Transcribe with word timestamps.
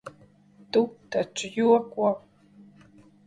Tu 0.77 0.81
taču 1.15 1.51
joko? 1.59 2.09